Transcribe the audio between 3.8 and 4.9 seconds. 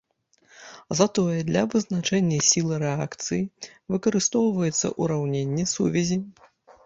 выкарыстоўваецца